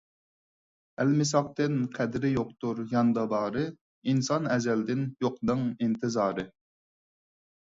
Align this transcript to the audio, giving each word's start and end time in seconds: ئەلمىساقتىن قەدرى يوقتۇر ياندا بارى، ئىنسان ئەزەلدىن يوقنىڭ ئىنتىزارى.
ئەلمىساقتىن 1.03 1.75
قەدرى 1.97 2.31
يوقتۇر 2.37 2.81
ياندا 2.93 3.25
بارى، 3.35 3.67
ئىنسان 3.69 4.49
ئەزەلدىن 4.57 5.05
يوقنىڭ 5.27 5.63
ئىنتىزارى. 5.77 6.49